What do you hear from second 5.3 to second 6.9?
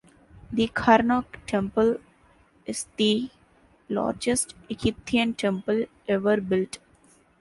temple ever built.